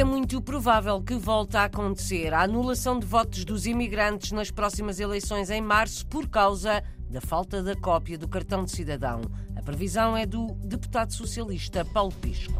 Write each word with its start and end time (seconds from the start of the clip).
É 0.00 0.04
muito 0.04 0.40
provável 0.40 1.02
que 1.02 1.14
volte 1.14 1.58
a 1.58 1.64
acontecer 1.64 2.32
a 2.32 2.40
anulação 2.40 2.98
de 2.98 3.04
votos 3.04 3.44
dos 3.44 3.66
imigrantes 3.66 4.32
nas 4.32 4.50
próximas 4.50 4.98
eleições 4.98 5.50
em 5.50 5.60
março 5.60 6.06
por 6.06 6.26
causa 6.26 6.82
da 7.10 7.20
falta 7.20 7.62
da 7.62 7.76
cópia 7.76 8.16
do 8.16 8.26
cartão 8.26 8.64
de 8.64 8.70
cidadão. 8.70 9.20
A 9.54 9.62
previsão 9.62 10.16
é 10.16 10.24
do 10.24 10.46
deputado 10.64 11.12
socialista 11.12 11.84
Paulo 11.84 12.14
Pisco. 12.14 12.58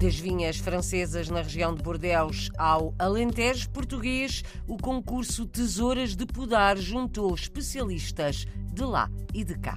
Das 0.00 0.16
vinhas 0.16 0.58
francesas 0.58 1.28
na 1.28 1.42
região 1.42 1.74
de 1.74 1.82
Bordeaux 1.82 2.48
ao 2.56 2.94
Alentejo 3.00 3.68
português, 3.70 4.44
o 4.68 4.76
concurso 4.76 5.46
Tesouras 5.46 6.14
de 6.14 6.26
Podar 6.26 6.76
juntou 6.76 7.34
especialistas 7.34 8.46
de 8.72 8.84
lá 8.84 9.10
e 9.34 9.42
de 9.42 9.58
cá. 9.58 9.76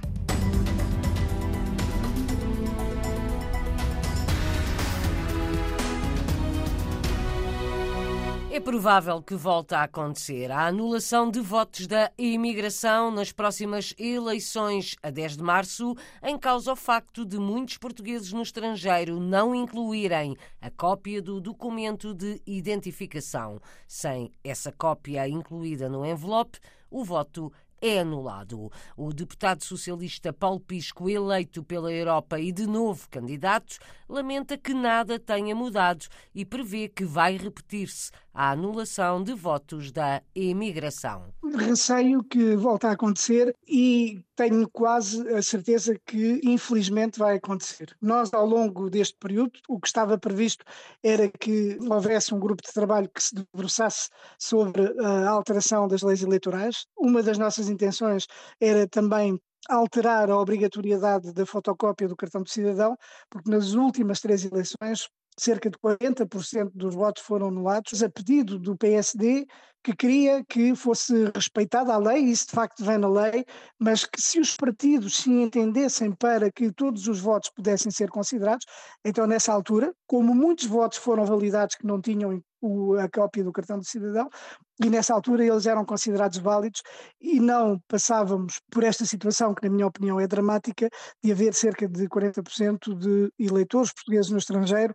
É 8.52 8.58
provável 8.58 9.22
que 9.22 9.36
volte 9.36 9.76
a 9.76 9.84
acontecer 9.84 10.50
a 10.50 10.66
anulação 10.66 11.30
de 11.30 11.38
votos 11.38 11.86
da 11.86 12.10
imigração 12.18 13.08
nas 13.12 13.30
próximas 13.30 13.94
eleições 13.96 14.96
a 15.00 15.08
10 15.08 15.36
de 15.36 15.42
março, 15.44 15.94
em 16.20 16.36
causa 16.36 16.72
o 16.72 16.76
facto 16.76 17.24
de 17.24 17.38
muitos 17.38 17.78
portugueses 17.78 18.32
no 18.32 18.42
estrangeiro 18.42 19.20
não 19.20 19.54
incluírem 19.54 20.36
a 20.60 20.68
cópia 20.68 21.22
do 21.22 21.40
documento 21.40 22.12
de 22.12 22.42
identificação. 22.44 23.60
Sem 23.86 24.32
essa 24.42 24.72
cópia 24.72 25.28
incluída 25.28 25.88
no 25.88 26.04
envelope, 26.04 26.58
o 26.90 27.04
voto 27.04 27.52
é 27.80 28.00
anulado. 28.00 28.70
O 28.96 29.12
deputado 29.12 29.64
socialista 29.64 30.32
Paulo 30.32 30.60
Pisco, 30.60 31.08
eleito 31.08 31.62
pela 31.64 31.92
Europa 31.92 32.38
e 32.38 32.52
de 32.52 32.66
novo 32.66 33.08
candidato, 33.08 33.78
lamenta 34.08 34.58
que 34.58 34.74
nada 34.74 35.18
tenha 35.18 35.54
mudado 35.54 36.06
e 36.34 36.44
prevê 36.44 36.88
que 36.88 37.04
vai 37.04 37.36
repetir-se 37.36 38.10
a 38.32 38.50
anulação 38.50 39.22
de 39.22 39.32
votos 39.34 39.90
da 39.90 40.22
imigração. 40.34 41.32
Receio 41.52 42.22
que 42.22 42.54
volte 42.54 42.86
a 42.86 42.92
acontecer 42.92 43.56
e 43.66 44.22
tenho 44.36 44.70
quase 44.70 45.26
a 45.34 45.42
certeza 45.42 45.98
que 46.06 46.40
infelizmente 46.44 47.18
vai 47.18 47.36
acontecer. 47.36 47.96
Nós, 48.00 48.32
ao 48.32 48.46
longo 48.46 48.88
deste 48.88 49.16
período, 49.18 49.58
o 49.68 49.80
que 49.80 49.88
estava 49.88 50.16
previsto 50.16 50.64
era 51.02 51.28
que 51.28 51.76
houvesse 51.80 52.32
um 52.32 52.38
grupo 52.38 52.62
de 52.62 52.72
trabalho 52.72 53.10
que 53.12 53.22
se 53.22 53.34
debruçasse 53.34 54.08
sobre 54.38 54.94
a 55.00 55.28
alteração 55.30 55.88
das 55.88 56.02
leis 56.02 56.22
eleitorais. 56.22 56.86
Uma 56.96 57.20
das 57.20 57.36
nossas 57.36 57.68
intenções 57.68 58.26
era 58.60 58.86
também 58.86 59.36
alterar 59.68 60.30
a 60.30 60.38
obrigatoriedade 60.38 61.32
da 61.32 61.44
fotocópia 61.44 62.08
do 62.08 62.16
cartão 62.16 62.42
de 62.42 62.50
cidadão, 62.52 62.96
porque 63.28 63.50
nas 63.50 63.74
últimas 63.74 64.20
três 64.20 64.44
eleições 64.44 65.08
cerca 65.38 65.70
de 65.70 65.78
40% 65.78 66.70
dos 66.74 66.94
votos 66.94 67.22
foram 67.22 67.48
anulados, 67.48 68.02
a 68.02 68.08
pedido 68.08 68.58
do 68.58 68.76
PSD, 68.76 69.46
que 69.82 69.94
queria 69.94 70.44
que 70.44 70.74
fosse 70.74 71.30
respeitada 71.34 71.94
a 71.94 71.98
lei, 71.98 72.24
isso 72.24 72.48
de 72.48 72.52
facto 72.52 72.84
vem 72.84 72.98
na 72.98 73.08
lei, 73.08 73.44
mas 73.78 74.04
que 74.04 74.20
se 74.20 74.38
os 74.38 74.54
partidos 74.54 75.16
se 75.16 75.30
entendessem 75.30 76.12
para 76.12 76.52
que 76.52 76.70
todos 76.72 77.08
os 77.08 77.20
votos 77.20 77.50
pudessem 77.50 77.90
ser 77.90 78.10
considerados, 78.10 78.66
então 79.04 79.26
nessa 79.26 79.52
altura, 79.52 79.94
como 80.06 80.34
muitos 80.34 80.66
votos 80.66 80.98
foram 80.98 81.24
validados 81.24 81.76
que 81.76 81.86
não 81.86 82.00
tinham 82.00 82.42
o, 82.60 82.94
a 82.96 83.08
cópia 83.08 83.42
do 83.42 83.52
cartão 83.52 83.78
de 83.78 83.88
cidadão, 83.88 84.28
e 84.82 84.88
nessa 84.88 85.14
altura 85.14 85.44
eles 85.44 85.66
eram 85.66 85.84
considerados 85.84 86.38
válidos 86.38 86.82
e 87.20 87.38
não 87.38 87.78
passávamos 87.86 88.60
por 88.70 88.82
esta 88.82 89.04
situação, 89.04 89.54
que 89.54 89.68
na 89.68 89.74
minha 89.74 89.86
opinião 89.86 90.18
é 90.18 90.26
dramática, 90.26 90.88
de 91.22 91.30
haver 91.30 91.54
cerca 91.54 91.86
de 91.86 92.08
40% 92.08 92.94
de 92.96 93.32
eleitores 93.38 93.92
portugueses 93.92 94.30
no 94.30 94.38
estrangeiro 94.38 94.94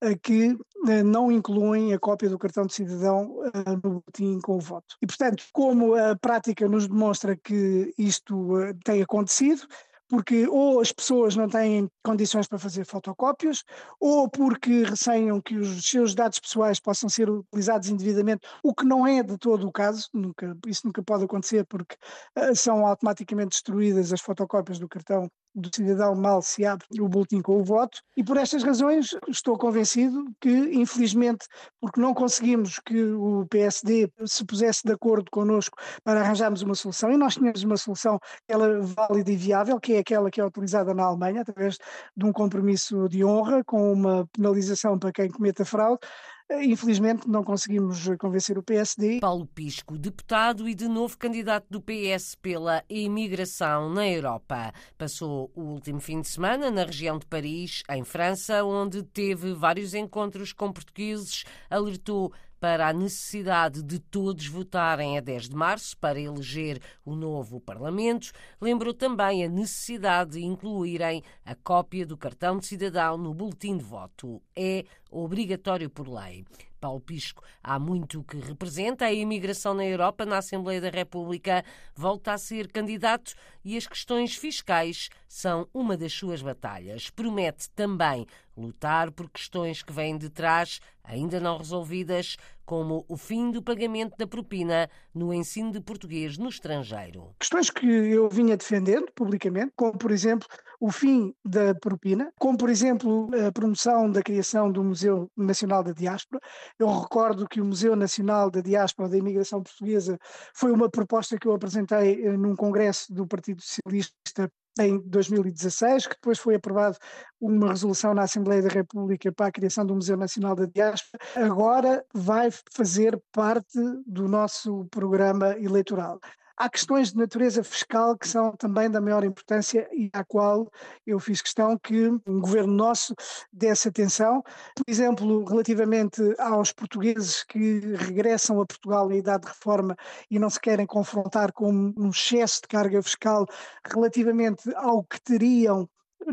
eh, 0.00 0.16
que 0.16 0.56
eh, 0.88 1.02
não 1.02 1.30
incluem 1.30 1.92
a 1.92 1.98
cópia 1.98 2.30
do 2.30 2.38
cartão 2.38 2.66
de 2.66 2.72
cidadão 2.72 3.42
eh, 3.44 3.70
no 3.70 4.00
boletim 4.00 4.40
com 4.40 4.56
o 4.56 4.60
voto. 4.60 4.96
E, 5.02 5.06
portanto, 5.06 5.44
como 5.52 5.94
a 5.94 6.16
prática 6.16 6.66
nos 6.68 6.88
demonstra 6.88 7.36
que 7.36 7.92
isto 7.98 8.50
tem 8.84 9.02
acontecido, 9.02 9.66
porque 10.08 10.46
ou 10.48 10.80
as 10.80 10.92
pessoas 10.92 11.36
não 11.36 11.48
têm 11.48 11.88
condições 12.04 12.46
para 12.46 12.58
fazer 12.58 12.84
fotocópias, 12.84 13.62
ou 14.00 14.28
porque 14.28 14.84
receiam 14.84 15.40
que 15.40 15.56
os 15.56 15.88
seus 15.88 16.14
dados 16.14 16.38
pessoais 16.38 16.80
possam 16.80 17.08
ser 17.08 17.28
utilizados 17.28 17.88
indevidamente, 17.88 18.46
o 18.62 18.74
que 18.74 18.84
não 18.84 19.06
é 19.06 19.22
de 19.22 19.36
todo 19.38 19.66
o 19.66 19.72
caso, 19.72 20.08
nunca, 20.12 20.56
isso 20.66 20.86
nunca 20.86 21.02
pode 21.02 21.24
acontecer 21.24 21.64
porque 21.66 21.96
uh, 22.38 22.54
são 22.54 22.86
automaticamente 22.86 23.50
destruídas 23.50 24.12
as 24.12 24.20
fotocópias 24.20 24.78
do 24.78 24.88
cartão 24.88 25.28
do 25.56 25.70
cidadão 25.74 26.14
mal 26.14 26.42
se 26.42 26.66
abre 26.66 26.86
o 27.00 27.08
boletim 27.08 27.40
com 27.40 27.58
o 27.58 27.64
voto 27.64 27.98
e 28.14 28.22
por 28.22 28.36
estas 28.36 28.62
razões 28.62 29.16
estou 29.26 29.56
convencido 29.56 30.26
que, 30.38 30.50
infelizmente, 30.50 31.46
porque 31.80 31.98
não 31.98 32.12
conseguimos 32.12 32.78
que 32.78 33.02
o 33.02 33.46
PSD 33.46 34.10
se 34.26 34.44
pusesse 34.44 34.82
de 34.84 34.92
acordo 34.92 35.30
connosco 35.30 35.78
para 36.04 36.20
arranjarmos 36.20 36.60
uma 36.60 36.74
solução 36.74 37.10
e 37.10 37.16
nós 37.16 37.34
tínhamos 37.34 37.64
uma 37.64 37.78
solução 37.78 38.18
ela 38.46 38.80
válida 38.82 39.32
e 39.32 39.36
viável, 39.36 39.80
que 39.80 39.94
é 39.94 39.98
aquela 39.98 40.30
que 40.30 40.40
é 40.40 40.44
utilizada 40.44 40.92
na 40.92 41.04
Alemanha, 41.04 41.40
através 41.40 41.78
de 42.14 42.26
um 42.26 42.32
compromisso 42.32 43.08
de 43.08 43.24
honra 43.24 43.64
com 43.64 43.90
uma 43.92 44.28
penalização 44.32 44.98
para 44.98 45.10
quem 45.10 45.30
cometa 45.30 45.64
fraude, 45.64 46.00
Infelizmente 46.48 47.28
não 47.28 47.42
conseguimos 47.42 48.06
convencer 48.18 48.56
o 48.56 48.62
PSD. 48.62 49.18
Paulo 49.20 49.46
Pisco, 49.46 49.98
deputado 49.98 50.68
e 50.68 50.74
de 50.76 50.86
novo 50.86 51.18
candidato 51.18 51.66
do 51.68 51.80
PS 51.80 52.36
pela 52.36 52.84
imigração 52.88 53.90
na 53.90 54.08
Europa. 54.08 54.72
Passou 54.96 55.50
o 55.56 55.62
último 55.62 55.98
fim 55.98 56.20
de 56.20 56.28
semana 56.28 56.70
na 56.70 56.84
região 56.84 57.18
de 57.18 57.26
Paris, 57.26 57.82
em 57.90 58.04
França, 58.04 58.64
onde 58.64 59.02
teve 59.02 59.54
vários 59.54 59.92
encontros 59.92 60.52
com 60.52 60.72
portugueses, 60.72 61.44
alertou 61.68 62.32
para 62.66 62.88
a 62.88 62.92
necessidade 62.92 63.80
de 63.80 64.00
todos 64.00 64.48
votarem 64.48 65.16
a 65.16 65.20
10 65.20 65.50
de 65.50 65.54
março 65.54 65.96
para 65.98 66.18
eleger 66.18 66.80
o 67.04 67.14
novo 67.14 67.60
Parlamento, 67.60 68.32
lembrou 68.60 68.92
também 68.92 69.44
a 69.44 69.48
necessidade 69.48 70.32
de 70.32 70.44
incluírem 70.44 71.22
a 71.44 71.54
cópia 71.54 72.04
do 72.04 72.16
cartão 72.16 72.58
de 72.58 72.66
cidadão 72.66 73.16
no 73.16 73.32
boletim 73.32 73.76
de 73.76 73.84
voto. 73.84 74.42
É 74.56 74.84
obrigatório 75.08 75.88
por 75.88 76.08
lei. 76.08 76.44
Paulo 76.80 77.00
Pisco, 77.00 77.42
há 77.62 77.78
muito 77.78 78.22
que 78.22 78.36
representa 78.36 79.06
a 79.06 79.12
imigração 79.12 79.72
na 79.72 79.84
Europa 79.84 80.26
na 80.26 80.38
Assembleia 80.38 80.80
da 80.80 80.90
República, 80.90 81.64
volta 81.94 82.32
a 82.32 82.38
ser 82.38 82.70
candidato 82.70 83.34
e 83.64 83.76
as 83.76 83.86
questões 83.86 84.34
fiscais 84.36 85.08
são 85.28 85.68
uma 85.72 85.96
das 85.96 86.12
suas 86.12 86.42
batalhas. 86.42 87.10
Promete 87.10 87.70
também 87.70 88.26
lutar 88.56 89.10
por 89.12 89.30
questões 89.30 89.82
que 89.82 89.92
vêm 89.92 90.16
de 90.16 90.30
trás, 90.30 90.80
ainda 91.04 91.38
não 91.38 91.58
resolvidas, 91.58 92.36
como 92.64 93.04
o 93.08 93.16
fim 93.16 93.52
do 93.52 93.62
pagamento 93.62 94.16
da 94.18 94.26
propina 94.26 94.90
no 95.14 95.32
ensino 95.32 95.70
de 95.70 95.80
português 95.80 96.36
no 96.36 96.48
estrangeiro. 96.48 97.34
Questões 97.38 97.70
que 97.70 97.86
eu 97.86 98.28
vinha 98.28 98.56
defendendo 98.56 99.06
publicamente, 99.14 99.72
como 99.76 99.96
por 99.96 100.10
exemplo 100.10 100.48
o 100.80 100.90
fim 100.90 101.32
da 101.44 101.74
propina, 101.74 102.32
como 102.38 102.58
por 102.58 102.68
exemplo 102.68 103.28
a 103.46 103.52
promoção 103.52 104.10
da 104.10 104.22
criação 104.22 104.70
do 104.70 104.82
Museu 104.82 105.30
Nacional 105.36 105.84
da 105.84 105.92
Diáspora. 105.92 106.40
Eu 106.78 106.88
recordo 106.88 107.48
que 107.48 107.60
o 107.60 107.64
Museu 107.64 107.94
Nacional 107.94 108.50
da 108.50 108.60
Diáspora 108.60 109.08
da 109.08 109.16
Imigração 109.16 109.62
Portuguesa 109.62 110.18
foi 110.54 110.72
uma 110.72 110.90
proposta 110.90 111.38
que 111.38 111.46
eu 111.46 111.54
apresentei 111.54 112.24
eh, 112.24 112.36
num 112.36 112.56
congresso 112.56 113.12
do 113.14 113.26
Partido 113.26 113.62
Socialista 113.62 114.50
em 114.78 114.98
2016, 114.98 116.06
que 116.06 116.14
depois 116.14 116.38
foi 116.38 116.56
aprovado 116.56 116.96
uma 117.40 117.70
resolução 117.70 118.14
na 118.14 118.22
Assembleia 118.22 118.62
da 118.62 118.68
República 118.68 119.32
para 119.32 119.46
a 119.46 119.52
criação 119.52 119.86
do 119.86 119.94
Museu 119.94 120.16
Nacional 120.16 120.54
da 120.54 120.66
Diáspora, 120.66 121.22
agora 121.36 122.04
vai 122.14 122.50
fazer 122.72 123.20
parte 123.32 123.78
do 124.06 124.28
nosso 124.28 124.86
programa 124.90 125.56
eleitoral. 125.58 126.20
Há 126.58 126.70
questões 126.70 127.12
de 127.12 127.18
natureza 127.18 127.62
fiscal 127.62 128.16
que 128.16 128.26
são 128.26 128.52
também 128.52 128.90
da 128.90 128.98
maior 128.98 129.22
importância 129.24 129.86
e 129.92 130.08
à 130.12 130.24
qual 130.24 130.70
eu 131.06 131.18
fiz 131.20 131.42
questão 131.42 131.78
que 131.78 132.08
um 132.26 132.40
governo 132.40 132.72
nosso 132.72 133.14
desse 133.52 133.88
atenção. 133.88 134.42
Por 134.74 134.84
exemplo, 134.88 135.44
relativamente 135.44 136.22
aos 136.38 136.72
portugueses 136.72 137.44
que 137.44 137.80
regressam 137.96 138.58
a 138.60 138.66
Portugal 138.66 139.06
na 139.06 139.16
idade 139.16 139.42
de 139.42 139.48
reforma 139.48 139.94
e 140.30 140.38
não 140.38 140.48
se 140.48 140.58
querem 140.58 140.86
confrontar 140.86 141.52
com 141.52 141.70
um 141.94 142.08
excesso 142.08 142.62
de 142.62 142.68
carga 142.68 143.02
fiscal 143.02 143.44
relativamente 143.84 144.74
ao 144.76 145.04
que 145.04 145.20
teriam 145.20 145.86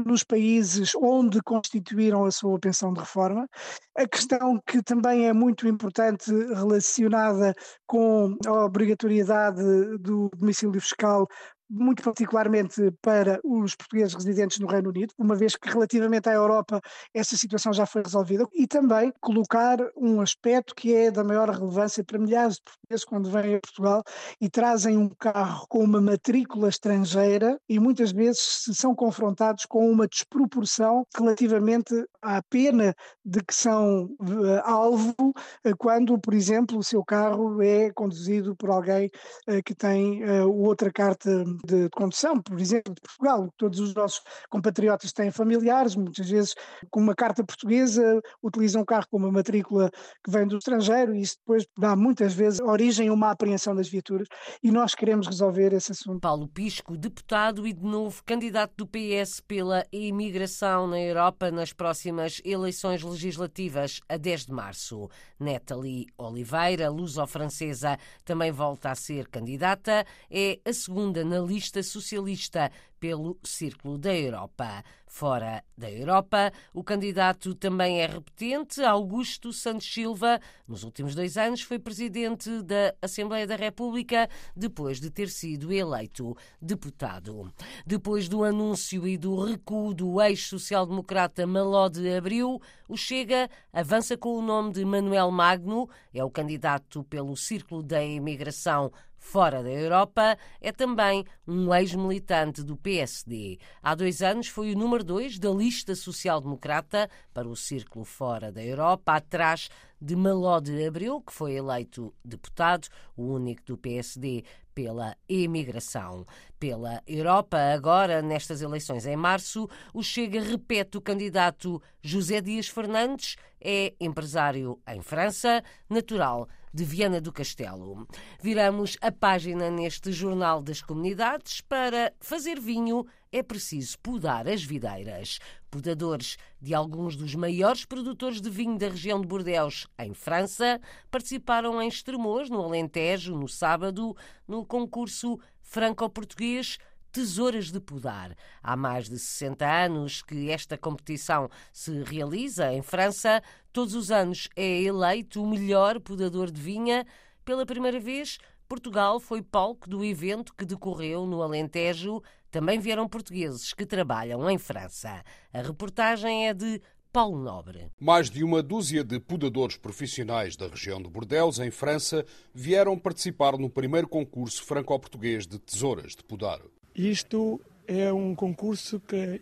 nos 0.06 0.24
países 0.24 0.94
onde 0.96 1.42
constituíram 1.42 2.26
a 2.26 2.32
sua 2.32 2.58
pensão 2.60 2.94
de 2.94 3.00
reforma. 3.00 3.48
A 3.96 4.08
questão 4.08 4.60
que 4.66 4.82
também 4.82 5.28
é 5.28 5.34
muito 5.34 5.68
importante 5.68 6.32
relacionada 6.32 7.54
com 7.86 8.36
a 8.46 8.66
obrigatoriedade 8.66 9.62
do 10.00 10.30
domicílio 10.36 10.82
fiscal 10.82 11.28
muito 11.74 12.04
particularmente 12.04 12.92
para 13.02 13.40
os 13.44 13.76
portugueses 13.76 14.14
residentes 14.14 14.60
no 14.60 14.68
Reino 14.68 14.90
Unido, 14.90 15.14
uma 15.18 15.36
vez 15.36 15.56
que 15.56 15.70
relativamente 15.70 16.30
à 16.30 16.34
Europa 16.34 16.80
essa 17.14 17.36
situação 17.36 17.74
já 17.74 17.86
foi 17.86 18.04
resolvida, 18.04 18.46
e 18.54 18.68
também 18.68 19.12
colocar 19.20 19.78
um 19.98 20.22
aspecto 20.22 20.76
que 20.76 20.94
é 20.94 21.10
da 21.10 21.24
maior 21.24 21.50
relevância 21.50 22.04
para 22.04 22.20
milhares 22.20 22.56
de 22.56 22.62
portugueses 22.64 23.06
quando 23.06 23.30
vêm 23.30 23.56
a 23.56 23.60
Portugal 23.60 24.04
e 24.40 24.50
trazem 24.50 24.98
um 24.98 25.10
carro 25.10 25.66
com 25.68 25.84
uma 25.84 26.00
matrícula 26.00 26.70
estrangeira 26.70 27.60
e 27.68 27.80
muitas 27.80 28.12
vezes 28.12 28.66
são 28.74 28.94
confrontados 28.94 29.66
com 29.66 29.90
uma 29.90 30.08
desproporção 30.08 31.06
relativamente 31.16 31.94
à 32.22 32.42
pena 32.44 32.94
de 33.26 33.44
que 33.44 33.54
são 33.54 33.83
uh, 33.84 34.62
alvo 34.64 35.14
uh, 35.20 35.78
quando, 35.78 36.18
por 36.20 36.34
exemplo, 36.34 36.78
o 36.78 36.84
seu 36.84 37.04
carro 37.04 37.62
é 37.62 37.92
conduzido 37.92 38.56
por 38.56 38.70
alguém 38.70 39.10
uh, 39.48 39.62
que 39.64 39.76
tem 39.76 40.24
outra 40.44 40.92
carta 40.92 41.44
de, 41.66 41.90
condução, 41.90 42.42
por 42.42 42.60
exemplo, 42.60 42.94
de 42.94 43.02
Portugal. 43.02 43.50
Todos 43.58 43.80
os 43.80 43.94
nossos 43.94 44.22
compatriotas 44.50 45.12
têm 45.12 45.32
familiares, 45.32 45.96
muitas 45.96 46.30
vezes 46.30 46.56
com 46.90 47.00
uma 47.00 47.16
carta 47.16 47.44
portuguesa, 47.44 48.22
utilizam 48.42 48.82
um 48.82 48.86
carro 48.86 49.08
com 49.10 49.18
uma 49.18 49.32
matrícula 49.32 49.90
que 50.24 50.32
vem 50.32 50.48
do 50.48 50.58
estrangeiro 50.58 51.16
e 51.16 51.22
isso 51.22 51.38
depois 51.40 51.66
dá 51.78 51.96
muitas 51.96 52.34
vezes 52.34 52.60
origem 52.60 53.10
a 53.10 53.14
uma 53.14 53.32
apreensão 53.32 53.76
das 53.76 53.90
viaturas 53.90 54.28
e 54.62 54.72
nós 54.72 54.96
queremos 54.96 55.28
resolver 55.28 55.74
esse 55.74 55.92
assunto. 55.92 56.22
Paulo 56.22 56.48
Pisco, 56.48 56.98
deputado 56.98 57.68
e 57.68 57.74
de 57.74 57.84
novo 57.84 58.22
candidato 58.26 58.74
do 58.78 58.88
PS 58.88 59.40
pela 59.42 59.86
imigração 59.92 60.88
na 60.88 61.00
Europa 61.00 61.52
nas 61.52 61.74
próximas 61.74 62.42
eleições 62.46 63.04
legislativas 63.04 63.73
a 64.10 64.18
10 64.18 64.46
de 64.46 64.52
março. 64.52 65.10
Nathalie 65.40 66.08
Oliveira, 66.18 66.90
luso-francesa, 66.90 67.98
também 68.26 68.52
volta 68.52 68.92
a 68.92 68.96
ser 68.96 69.28
candidata, 69.28 70.06
é 70.30 70.60
a 70.66 70.74
segunda 70.74 71.24
na 71.24 71.40
lista 71.40 71.82
socialista 71.84 72.72
pelo 73.00 73.38
Círculo 73.44 73.98
da 73.98 74.16
Europa. 74.16 74.84
Fora 75.14 75.64
da 75.78 75.92
Europa, 75.92 76.52
o 76.74 76.84
candidato 76.84 77.54
também 77.54 78.02
é 78.02 78.08
repetente, 78.08 78.82
Augusto 78.82 79.54
Santos 79.54 79.86
Silva. 79.86 80.40
Nos 80.68 80.84
últimos 80.84 81.14
dois 81.14 81.38
anos 81.38 81.62
foi 81.62 81.78
presidente 81.78 82.64
da 82.64 82.96
Assembleia 83.00 83.46
da 83.46 83.56
República, 83.56 84.28
depois 84.56 85.00
de 85.00 85.12
ter 85.12 85.30
sido 85.30 85.72
eleito 85.72 86.36
deputado. 86.60 87.54
Depois 87.86 88.28
do 88.28 88.44
anúncio 88.44 89.08
e 89.08 89.16
do 89.16 89.40
recuo 89.40 89.94
do 89.94 90.20
ex-social-democrata 90.20 91.46
Malode 91.46 92.12
Abril, 92.12 92.60
o 92.90 92.98
Chega 92.98 93.48
avança 93.72 94.18
com 94.18 94.36
o 94.36 94.42
nome 94.42 94.74
de 94.74 94.84
Manuel 94.84 95.30
Magno, 95.30 95.88
é 96.12 96.24
o 96.24 96.32
candidato 96.32 97.04
pelo 97.04 97.38
Círculo 97.38 97.84
da 97.84 98.04
Imigração 98.04 98.92
fora 99.24 99.64
da 99.64 99.72
Europa, 99.72 100.38
é 100.60 100.72
também 100.72 101.26
um 101.48 101.74
ex-militante 101.74 102.62
do 102.62 102.76
PSD. 102.76 103.58
Há 103.82 103.96
dois 103.96 104.22
anos 104.22 104.50
foi 104.50 104.74
o 104.74 104.78
número 104.78 105.04
dois 105.04 105.40
da 105.40 105.50
lista 105.50 105.96
social-democrata 105.96 107.10
para 107.34 107.48
o 107.48 107.56
Círculo 107.56 108.04
Fora 108.04 108.52
da 108.52 108.64
Europa, 108.64 109.14
atrás 109.14 109.70
de 110.00 110.16
Malode 110.18 110.86
Abreu, 110.86 111.22
que 111.22 111.32
foi 111.32 111.54
eleito 111.54 112.14
deputado, 112.24 112.90
o 113.16 113.24
único 113.24 113.64
do 113.66 113.78
PSD 113.78 114.44
pela 114.74 115.16
imigração. 115.28 116.26
Pela 116.60 117.02
Europa, 117.06 117.58
agora, 117.58 118.22
nestas 118.22 118.62
eleições 118.62 119.06
em 119.06 119.16
março, 119.16 119.70
o 119.94 120.02
Chega 120.02 120.42
repete 120.42 120.98
o 120.98 121.02
candidato 121.02 121.82
José 122.02 122.40
Dias 122.42 122.68
Fernandes, 122.68 123.36
é 123.60 123.94
empresário 124.00 124.80
em 124.88 125.02
França, 125.02 125.64
natural 125.90 126.48
de 126.74 126.84
Viana 126.84 127.22
do 127.22 127.32
Castelo. 127.32 128.08
Viramos 128.42 128.98
a 129.00 129.12
página 129.12 129.70
neste 129.70 130.12
Jornal 130.12 130.62
das 130.62 130.82
Comunidades. 130.82 131.62
Para 131.62 132.12
fazer 132.20 132.60
vinho 132.60 133.06
é 133.32 133.44
preciso 133.44 134.00
podar 134.00 134.48
as 134.48 134.64
videiras. 134.64 135.40
Podadores 135.74 136.38
de 136.62 136.76
alguns 136.76 137.16
dos 137.16 137.34
maiores 137.34 137.84
produtores 137.84 138.40
de 138.40 138.48
vinho 138.48 138.78
da 138.78 138.90
região 138.90 139.20
de 139.20 139.26
Bordeaux, 139.26 139.88
em 139.98 140.14
França, 140.14 140.80
participaram 141.10 141.82
em 141.82 141.88
Estremoz, 141.88 142.48
no 142.48 142.62
Alentejo, 142.62 143.36
no 143.36 143.48
sábado, 143.48 144.16
no 144.48 144.64
concurso 144.64 145.40
franco-português 145.64 146.78
Tesouras 147.12 147.72
de 147.72 147.80
Podar. 147.80 148.38
Há 148.62 148.76
mais 148.76 149.10
de 149.10 149.18
60 149.18 149.66
anos 149.66 150.22
que 150.22 150.52
esta 150.52 150.78
competição 150.78 151.50
se 151.72 152.04
realiza 152.04 152.72
em 152.72 152.84
França. 152.84 153.42
Todos 153.72 153.96
os 153.96 154.12
anos 154.12 154.48
é 154.56 154.80
eleito 154.84 155.42
o 155.42 155.50
melhor 155.50 156.00
podador 156.00 156.52
de 156.52 156.62
vinha. 156.62 157.04
Pela 157.44 157.66
primeira 157.66 158.00
vez, 158.00 158.38
Portugal 158.70 159.20
foi 159.20 159.42
palco 159.42 159.90
do 159.90 160.06
evento 160.06 160.54
que 160.54 160.66
decorreu 160.66 161.26
no 161.26 161.42
Alentejo. 161.42 162.22
Também 162.54 162.80
vieram 162.80 163.10
portugueses 163.10 163.74
que 163.74 163.84
trabalham 163.84 164.48
em 164.48 164.60
França. 164.60 165.24
A 165.52 165.62
reportagem 165.64 166.50
é 166.50 166.54
de 166.54 166.80
Paulo 167.12 167.44
Nobre. 167.44 167.90
Mais 168.00 168.30
de 168.30 168.44
uma 168.44 168.62
dúzia 168.62 169.04
de 169.04 169.20
podadores 169.20 169.76
profissionais 169.76 170.56
da 170.56 170.68
região 170.68 171.02
de 171.02 171.10
Bordeaux, 171.10 171.58
em 171.58 171.72
França, 171.72 172.24
vieram 172.54 172.96
participar 172.96 173.58
no 173.58 173.72
primeiro 173.72 174.08
concurso 174.08 174.64
franco-português 174.66 175.48
de 175.48 175.58
tesouras 175.58 176.16
de 176.16 176.24
podar. 176.24 176.60
Isto 176.94 177.60
é 177.88 178.14
um 178.14 178.36
concurso 178.36 179.00
que 179.00 179.42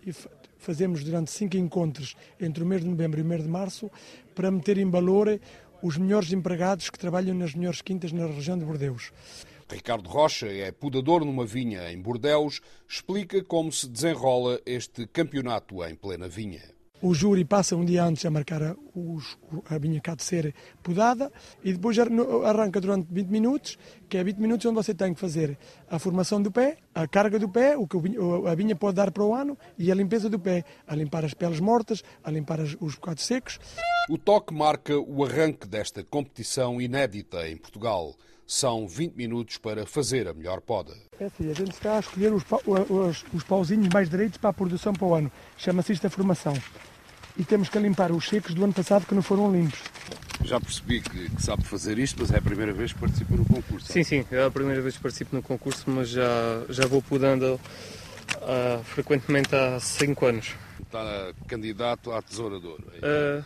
fazemos 0.58 1.04
durante 1.04 1.32
cinco 1.32 1.58
encontros 1.58 2.16
entre 2.40 2.64
o 2.64 2.66
mês 2.66 2.80
de 2.80 2.88
novembro 2.88 3.20
e 3.20 3.24
o 3.24 3.26
mês 3.26 3.44
de 3.44 3.50
março 3.50 3.92
para 4.34 4.50
meter 4.50 4.78
em 4.78 4.90
valor 4.90 5.38
os 5.82 5.98
melhores 5.98 6.32
empregados 6.32 6.90
que 6.90 7.00
trabalham 7.00 7.36
nas 7.36 7.54
melhores 7.54 7.82
quintas 7.82 8.12
na 8.12 8.26
região 8.26 8.58
de 8.58 8.66
Bordeus. 8.66 9.12
Ricardo 9.70 10.10
Rocha 10.10 10.48
é 10.48 10.72
podador 10.72 11.24
numa 11.24 11.46
vinha 11.46 11.92
em 11.92 12.02
Bordeus, 12.02 12.62
explica 12.88 13.44
como 13.44 13.72
se 13.72 13.88
desenrola 13.88 14.60
este 14.66 15.08
campeonato 15.08 15.84
em 15.84 15.96
plena 15.96 16.28
vinha 16.28 16.81
o 17.02 17.14
júri 17.14 17.44
passa 17.44 17.76
um 17.76 17.84
dia 17.84 18.04
antes 18.04 18.24
a 18.26 18.30
marcar 18.30 18.62
a, 18.62 18.76
os, 18.96 19.38
a 19.70 19.78
vinha 19.78 20.00
cá 20.00 20.16
de 20.16 20.24
ser 20.24 20.54
podada 20.84 21.32
e 21.64 21.74
depois 21.74 21.98
arranca 21.98 22.80
durante 22.80 23.08
20 23.12 23.28
minutos, 23.28 23.78
que 24.08 24.18
é 24.18 24.24
20 24.24 24.38
minutos 24.38 24.66
onde 24.66 24.76
você 24.76 24.94
tem 24.94 25.14
que 25.14 25.20
fazer 25.20 25.58
a 25.90 25.98
formação 25.98 26.42
do 26.42 26.52
pé, 26.52 26.78
a 26.94 27.08
carga 27.08 27.40
do 27.40 27.50
pé, 27.50 27.76
o 27.76 27.88
que 27.88 27.98
a 28.48 28.56
vinha 28.56 28.76
pode 28.76 28.96
dar 28.96 29.12
para 29.12 29.24
o 29.24 29.34
ano 29.34 29.58
e 29.78 29.92
a 29.92 29.96
limpeza 29.96 30.30
do 30.30 30.40
pé, 30.40 30.64
a 30.88 30.96
limpar 30.96 31.26
as 31.26 31.34
peles 31.34 31.60
mortas, 31.60 32.04
a 32.24 32.30
limpar 32.30 32.60
os 32.60 32.96
bocados 32.96 33.24
secos. 33.24 33.60
O 34.10 34.18
toque 34.18 34.54
marca 34.54 34.98
o 34.98 35.24
arranque 35.26 35.68
desta 35.68 36.04
competição 36.04 36.82
inédita 36.82 37.48
em 37.48 37.58
Portugal. 37.58 38.16
São 38.46 38.86
20 38.86 39.16
minutos 39.16 39.58
para 39.58 39.86
fazer 39.86 40.28
a 40.28 40.34
melhor 40.34 40.60
poda. 40.60 40.94
É 41.18 41.26
assim, 41.26 41.50
a 41.50 41.54
gente 41.54 41.72
está 41.72 41.96
a 41.96 42.00
escolher 42.02 42.34
os, 42.34 42.44
os, 42.68 43.24
os 43.34 43.44
pauzinhos 43.46 43.88
mais 43.94 44.10
direitos 44.10 44.38
para 44.38 44.50
a 44.50 44.54
produção 44.54 44.92
para 44.92 45.08
o 45.08 45.16
ano. 45.16 45.32
Chama-se 45.56 45.94
isto 45.94 46.06
a 46.06 46.10
formação 46.10 46.54
e 47.42 47.44
temos 47.44 47.70
que 47.70 47.80
limpar 47.80 48.12
os 48.12 48.30
secos 48.30 48.54
do 48.54 48.64
ano 48.64 48.72
passado 48.72 49.08
que 49.08 49.16
não 49.16 49.24
foram 49.24 49.52
limpos. 49.52 49.80
Já 50.44 50.62
percebi 50.62 51.02
que, 51.02 51.28
que, 51.28 51.42
sabe 51.42 51.64
fazer 51.64 51.98
isto, 51.98 52.22
mas 52.22 52.32
é 52.32 52.38
a 52.38 52.42
primeira 52.42 52.72
vez 52.72 52.94
que 52.94 53.00
participa 53.00 53.36
no 53.36 53.46
concurso. 53.46 53.92
Sim, 53.92 54.04
sim, 54.04 54.24
é 54.32 54.44
a 54.44 54.52
primeira 54.52 54.80
vez 54.80 54.96
que 54.96 55.02
participo 55.02 55.36
no 55.36 55.42
concurso, 55.42 55.90
mas 55.90 56.10
já, 56.10 56.64
já 56.70 56.86
vou 56.86 57.02
podando 57.02 57.56
uh, 57.56 58.84
frequentemente 58.84 59.56
há 59.56 59.80
5 59.80 60.24
anos. 60.24 60.54
Está 60.84 61.34
candidato 61.48 62.12
à 62.12 62.22
Tesoura 62.22 62.60
de 62.60 62.68
Ouro? 62.68 62.84
É 63.02 63.40
uh, 63.40 63.46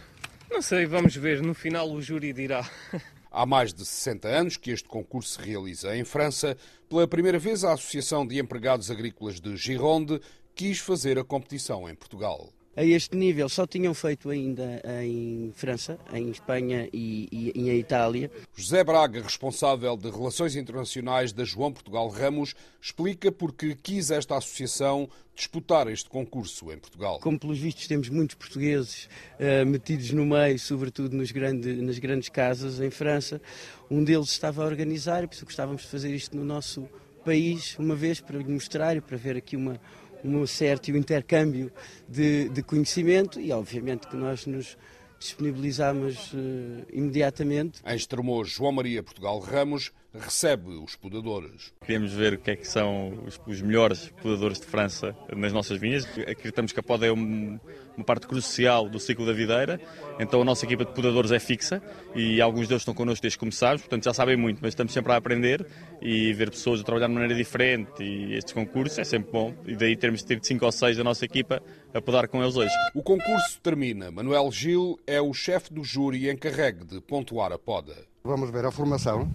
não 0.52 0.62
sei, 0.62 0.86
vamos 0.86 1.16
ver, 1.16 1.42
no 1.42 1.54
final 1.54 1.90
o 1.90 2.02
júri 2.02 2.34
dirá. 2.34 2.70
Há 3.32 3.46
mais 3.46 3.74
de 3.74 3.86
60 3.86 4.28
anos 4.28 4.58
que 4.58 4.72
este 4.72 4.88
concurso 4.88 5.34
se 5.34 5.42
realiza 5.42 5.96
em 5.96 6.06
França. 6.06 6.56
Pela 6.90 7.08
primeira 7.08 7.38
vez, 7.38 7.66
a 7.66 7.74
Associação 7.74 8.25
de 8.25 8.40
Empregados 8.40 8.90
Agrícolas 8.90 9.42
de 9.42 9.58
Gironde 9.58 10.22
quis 10.54 10.80
fazer 10.80 11.20
a 11.20 11.24
competição 11.24 11.90
em 11.90 11.96
Portugal 11.96 12.54
a 12.75 12.84
este 12.84 13.15
nível 13.15 13.48
só 13.48 13.65
tinham 13.65 13.94
feito 13.94 14.29
ainda 14.29 14.82
em 15.01 15.51
França, 15.55 15.98
em 16.13 16.29
Espanha 16.29 16.89
e, 16.91 17.27
e, 17.32 17.51
e, 17.55 17.70
em 17.70 17.79
Itália. 17.79 18.29
José 18.55 18.84
Braga, 18.84 19.22
responsável 19.22 19.96
de 19.96 20.10
Relações 20.10 20.55
Internacionais 20.55 21.32
da 21.32 21.44
João 21.44 21.72
Portugal 21.72 22.10
Ramos, 22.10 22.53
explica 22.82 23.32
porque 23.32 23.75
quis 23.75 24.12
esta 24.12 24.38
associação 24.38 25.10
disputar 25.34 25.88
este 25.88 26.10
concurso 26.10 26.72
em 26.72 26.77
Portugal. 26.77 27.20
Como 27.20 27.38
pelos 27.38 27.60
vistos 27.60 27.88
temos 27.88 28.10
muitos 28.10 28.36
portugueses 28.36 29.10
uh, 29.39 29.65
metidos 29.65 30.12
no 30.12 30.25
meio, 30.25 30.58
sobretudo 30.58 31.15
grande, 31.34 31.74
nas 31.82 32.00
grandes 32.00 32.29
casas 32.29 32.79
em 32.79 32.89
França, 32.89 33.41
um 33.89 34.03
deles 34.03 34.29
estava 34.29 34.63
a 34.63 34.65
organizar 34.65 35.24
e 35.24 35.27
por 35.27 35.36
isso 35.36 35.46
gostávamos 35.46 35.82
de 35.82 35.88
fazer 35.88 36.13
isto 36.13 36.36
no 36.36 36.44
nosso 36.44 36.88
país, 37.25 37.75
uma 37.79 37.96
vez 37.96 38.22
para 38.22 38.38
lhe 38.38 38.48
mostrar 38.48 38.96
e 38.96 39.01
para 39.01 39.17
ver 39.17 39.36
aqui 39.36 39.58
uma 39.58 39.82
um 40.27 40.48
certo 40.48 40.91
intercâmbio 40.91 41.72
de, 42.08 42.50
de 42.50 42.63
conhecimento 42.63 43.39
e, 43.39 43.51
obviamente, 43.51 44.08
que 44.08 44.15
nós 44.15 44.46
nos 44.46 44.77
disponibilizamos 45.20 46.34
uh, 46.34 46.86
imediatamente. 46.91 47.82
Em 47.86 47.96
Estremoz, 47.96 48.50
João 48.50 48.72
Maria 48.72 49.01
Portugal 49.01 49.39
Ramos 49.39 49.91
recebe 50.19 50.72
os 50.72 50.95
podadores. 50.95 51.74
Queremos 51.86 52.13
ver 52.13 52.34
o 52.34 52.38
que 52.38 52.51
é 52.51 52.55
que 52.55 52.67
são 52.67 53.13
os, 53.25 53.39
os 53.45 53.62
melhores 53.62 54.10
podadores 54.22 54.60
de 54.60 54.65
França 54.65 55.15
nas 55.36 55.51
nossas 55.51 55.79
vinhas. 55.79 56.05
Acreditamos 56.19 56.72
que 56.72 56.79
a 56.79 56.84
poda 56.84 57.05
é 57.05 57.12
um, 57.12 57.60
uma 57.95 58.05
parte 58.05 58.27
crucial 58.27 58.89
do 58.89 59.00
ciclo 59.00 59.25
da 59.25 59.34
videira, 59.34 59.79
então 60.19 60.41
a 60.41 60.45
nossa 60.45 60.65
equipa 60.65 60.86
de 60.86 60.93
podadores 60.93 61.31
é 61.31 61.39
fixa 61.39 61.81
e 62.15 62.41
alguns 62.41 62.67
deles 62.67 62.81
estão 62.81 62.93
connosco 62.93 63.22
desde 63.22 63.38
que 63.38 63.39
começámos, 63.39 63.81
portanto 63.81 64.03
já 64.03 64.13
sabem 64.13 64.38
muito, 64.38 64.60
mas 64.62 64.69
estamos 64.69 64.93
sempre 64.93 65.12
a 65.12 65.15
aprender 65.15 65.65
e 66.01 66.34
ver 66.34 66.50
pessoas 66.50 66.81
a 66.81 66.84
trabalhar 66.84 67.07
de 67.07 67.13
maneira 67.13 67.36
diferente 67.36 68.03
e 68.03 68.34
estes 68.36 68.53
concursos 68.53 68.98
é 69.00 69.03
sempre 69.03 69.31
bom 69.31 69.53
e 69.65 69.75
daí 69.75 69.95
termos 69.95 70.22
de 70.22 70.27
ter 70.27 70.39
5 70.41 70.65
ou 70.65 70.72
6 70.72 70.98
da 70.98 71.03
nossa 71.03 71.25
equipa 71.25 71.62
a 71.93 72.01
podar 72.01 72.27
com 72.27 72.41
eles 72.41 72.55
hoje. 72.55 72.74
O 72.93 73.01
concurso 73.01 73.60
termina. 73.62 74.12
Manuel 74.12 74.51
Gil 74.51 75.00
é 75.07 75.22
o 75.22 75.34
chefe 75.34 75.74
do 75.74 75.84
júri 75.84 76.29
encarregue 76.29 76.86
de 76.86 77.01
pontuar 77.01 77.51
a 77.51 77.57
poda. 77.57 77.95
Vamos 78.24 78.50
ver 78.50 78.65
a 78.65 78.72
formação, 78.72 79.29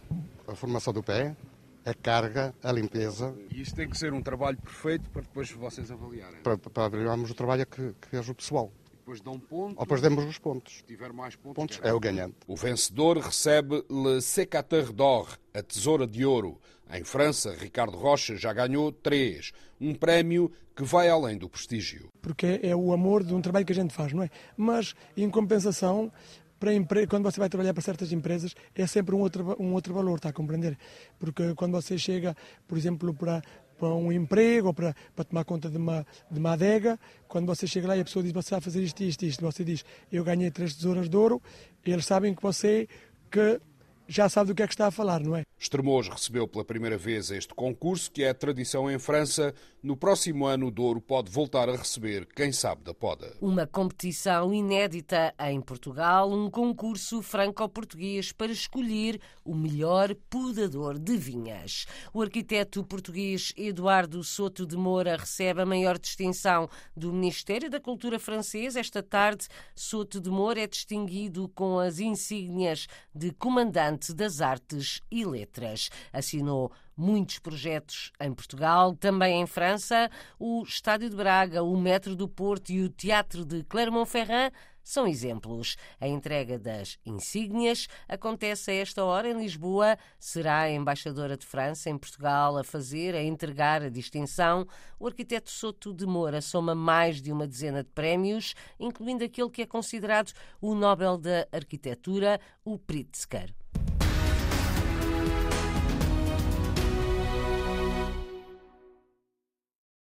a 0.50 0.54
formação 0.54 0.92
do 0.92 1.02
pé, 1.02 1.36
a 1.84 1.94
carga, 1.94 2.54
a 2.62 2.72
limpeza. 2.72 3.34
E 3.50 3.62
isto 3.62 3.76
tem 3.76 3.88
que 3.88 3.96
ser 3.96 4.12
um 4.12 4.20
trabalho 4.20 4.58
perfeito 4.58 5.08
para 5.10 5.22
depois 5.22 5.50
vocês 5.50 5.90
avaliarem. 5.90 6.42
Para, 6.42 6.58
para 6.58 6.84
avaliarmos 6.84 7.30
o 7.30 7.34
trabalho 7.34 7.66
que, 7.66 7.94
que 8.00 8.08
fez 8.08 8.28
o 8.28 8.34
pessoal. 8.34 8.72
Depois 8.92 9.20
dão 9.20 9.38
ponto. 9.38 9.78
Ou 9.78 9.84
depois 9.84 10.00
demos 10.00 10.24
os 10.24 10.38
pontos. 10.38 10.78
Se 10.78 10.84
tiver 10.84 11.12
mais 11.12 11.34
pontos, 11.36 11.54
pontos 11.54 11.80
é 11.82 11.92
o 11.92 12.00
ganhante. 12.00 12.36
O 12.46 12.56
vencedor 12.56 13.18
recebe 13.18 13.84
Le 13.88 14.20
Sécateur 14.20 14.92
d'Or, 14.92 15.38
a 15.54 15.62
tesoura 15.62 16.06
de 16.06 16.24
ouro. 16.24 16.60
Em 16.92 17.04
França, 17.04 17.54
Ricardo 17.54 17.96
Rocha 17.96 18.36
já 18.36 18.52
ganhou 18.52 18.90
três. 18.90 19.52
Um 19.80 19.94
prémio 19.94 20.50
que 20.74 20.82
vai 20.82 21.08
além 21.08 21.38
do 21.38 21.48
prestígio. 21.48 22.08
Porque 22.20 22.60
é 22.62 22.74
o 22.74 22.92
amor 22.92 23.22
de 23.22 23.32
um 23.32 23.40
trabalho 23.40 23.64
que 23.64 23.72
a 23.72 23.76
gente 23.76 23.94
faz, 23.94 24.12
não 24.12 24.22
é? 24.22 24.30
Mas, 24.56 24.94
em 25.16 25.30
compensação, 25.30 26.12
para 26.60 27.06
quando 27.08 27.24
você 27.24 27.40
vai 27.40 27.48
trabalhar 27.48 27.72
para 27.72 27.82
certas 27.82 28.12
empresas 28.12 28.54
é 28.74 28.86
sempre 28.86 29.14
um 29.14 29.20
outro, 29.20 29.56
um 29.58 29.72
outro 29.72 29.94
valor, 29.94 30.16
está 30.16 30.28
a 30.28 30.32
compreender? 30.32 30.76
Porque 31.18 31.54
quando 31.54 31.72
você 31.72 31.96
chega, 31.96 32.36
por 32.68 32.76
exemplo, 32.76 33.14
para, 33.14 33.42
para 33.78 33.88
um 33.88 34.12
emprego 34.12 34.68
ou 34.68 34.74
para, 34.74 34.94
para 35.16 35.24
tomar 35.24 35.44
conta 35.44 35.70
de 35.70 35.78
uma, 35.78 36.06
de 36.30 36.38
uma 36.38 36.52
adega, 36.52 37.00
quando 37.26 37.46
você 37.46 37.66
chega 37.66 37.88
lá 37.88 37.96
e 37.96 38.00
a 38.00 38.04
pessoa 38.04 38.22
diz 38.22 38.30
você 38.30 38.50
vai 38.50 38.60
fazer 38.60 38.82
isto, 38.82 39.02
isto, 39.02 39.24
isto, 39.24 39.42
você 39.42 39.64
diz 39.64 39.84
eu 40.12 40.22
ganhei 40.22 40.50
três 40.50 40.74
tesouras 40.76 41.08
de 41.08 41.16
ouro, 41.16 41.42
eles 41.84 42.04
sabem 42.04 42.34
que 42.34 42.42
você 42.42 42.86
que 43.30 43.58
já 44.06 44.28
sabe 44.28 44.48
do 44.48 44.54
que 44.54 44.62
é 44.62 44.66
que 44.66 44.74
está 44.74 44.88
a 44.88 44.90
falar, 44.90 45.20
não 45.20 45.34
é? 45.34 45.44
Estremoz 45.60 46.08
recebeu 46.08 46.48
pela 46.48 46.64
primeira 46.64 46.96
vez 46.96 47.30
este 47.30 47.52
concurso, 47.52 48.10
que 48.10 48.24
é 48.24 48.32
tradição 48.32 48.90
em 48.90 48.98
França. 48.98 49.54
No 49.82 49.94
próximo 49.94 50.46
ano, 50.46 50.68
o 50.68 50.70
Douro 50.70 51.02
pode 51.02 51.30
voltar 51.30 51.68
a 51.68 51.76
receber 51.76 52.26
quem 52.34 52.50
sabe 52.50 52.82
da 52.82 52.94
poda. 52.94 53.36
Uma 53.42 53.66
competição 53.66 54.54
inédita 54.54 55.34
em 55.38 55.60
Portugal, 55.60 56.32
um 56.32 56.48
concurso 56.48 57.20
franco-português 57.20 58.32
para 58.32 58.50
escolher 58.50 59.20
o 59.44 59.54
melhor 59.54 60.14
podador 60.30 60.98
de 60.98 61.14
vinhas. 61.18 61.84
O 62.14 62.22
arquiteto 62.22 62.82
português 62.82 63.52
Eduardo 63.54 64.24
Soto 64.24 64.66
de 64.66 64.78
Moura 64.78 65.14
recebe 65.14 65.60
a 65.60 65.66
maior 65.66 65.98
distinção 65.98 66.70
do 66.96 67.12
Ministério 67.12 67.68
da 67.68 67.78
Cultura 67.78 68.18
francês. 68.18 68.76
Esta 68.76 69.02
tarde, 69.02 69.46
Soto 69.74 70.22
de 70.22 70.30
Moura 70.30 70.60
é 70.62 70.66
distinguido 70.66 71.50
com 71.50 71.78
as 71.78 71.98
insígnias 71.98 72.86
de 73.14 73.30
Comandante 73.32 74.14
das 74.14 74.40
Artes 74.40 75.02
e 75.10 75.22
Letras 75.22 75.49
letras. 75.50 75.90
Assinou 76.12 76.70
muitos 76.96 77.38
projetos 77.38 78.12
em 78.20 78.32
Portugal, 78.32 78.94
também 78.94 79.40
em 79.40 79.46
França. 79.46 80.08
O 80.38 80.62
Estádio 80.62 81.10
de 81.10 81.16
Braga, 81.16 81.62
o 81.62 81.76
Metro 81.76 82.14
do 82.14 82.28
Porto 82.28 82.70
e 82.70 82.82
o 82.82 82.88
Teatro 82.88 83.44
de 83.44 83.64
Clermont-Ferrand 83.64 84.52
são 84.82 85.06
exemplos. 85.06 85.76
A 86.00 86.08
entrega 86.08 86.58
das 86.58 86.98
insígnias 87.04 87.86
acontece 88.08 88.70
a 88.70 88.74
esta 88.74 89.04
hora 89.04 89.28
em 89.28 89.38
Lisboa. 89.38 89.96
Será 90.18 90.60
a 90.60 90.70
embaixadora 90.70 91.36
de 91.36 91.46
França 91.46 91.90
em 91.90 91.98
Portugal 91.98 92.56
a 92.56 92.64
fazer, 92.64 93.14
a 93.14 93.22
entregar 93.22 93.82
a 93.82 93.88
distinção. 93.88 94.66
O 94.98 95.06
arquiteto 95.06 95.50
Soto 95.50 95.92
de 95.92 96.06
Moura 96.06 96.40
soma 96.40 96.74
mais 96.74 97.20
de 97.20 97.30
uma 97.30 97.46
dezena 97.46 97.82
de 97.84 97.90
prémios, 97.90 98.54
incluindo 98.78 99.24
aquele 99.24 99.50
que 99.50 99.62
é 99.62 99.66
considerado 99.66 100.32
o 100.60 100.74
Nobel 100.74 101.18
da 101.18 101.46
Arquitetura, 101.52 102.40
o 102.64 102.78
Pritzker. 102.78 103.59